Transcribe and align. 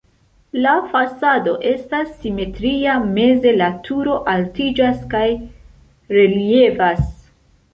La 0.61 0.71
fasado 0.93 1.51
estas 1.71 2.09
simetria, 2.23 2.95
meze 3.19 3.53
la 3.59 3.67
turo 3.89 4.17
altiĝas 4.33 5.05
kaj 5.13 5.23
reliefas. 6.19 7.07